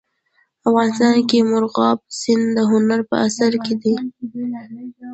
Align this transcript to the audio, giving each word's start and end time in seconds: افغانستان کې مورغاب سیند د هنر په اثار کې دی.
افغانستان 0.67 1.15
کې 1.29 1.47
مورغاب 1.49 1.97
سیند 2.19 2.43
د 2.57 2.59
هنر 2.71 2.99
په 3.09 3.15
اثار 3.27 3.53
کې 3.65 3.73
دی. 3.81 3.95